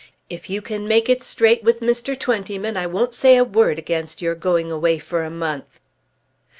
[0.31, 2.19] "If you can make it straight with Mr.
[2.19, 5.79] Twentyman I won't say a word against your going away for a month."